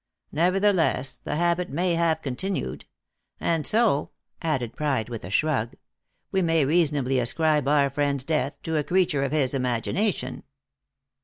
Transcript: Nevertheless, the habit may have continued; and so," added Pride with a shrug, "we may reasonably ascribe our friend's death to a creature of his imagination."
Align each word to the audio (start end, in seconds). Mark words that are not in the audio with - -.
Nevertheless, 0.31 1.19
the 1.25 1.35
habit 1.35 1.69
may 1.69 1.93
have 1.93 2.23
continued; 2.23 2.85
and 3.39 3.67
so," 3.67 4.09
added 4.41 4.75
Pride 4.75 5.09
with 5.09 5.23
a 5.23 5.29
shrug, 5.29 5.75
"we 6.31 6.41
may 6.41 6.65
reasonably 6.65 7.19
ascribe 7.19 7.67
our 7.67 7.91
friend's 7.91 8.23
death 8.23 8.55
to 8.63 8.77
a 8.77 8.83
creature 8.83 9.23
of 9.23 9.31
his 9.31 9.53
imagination." 9.53 10.41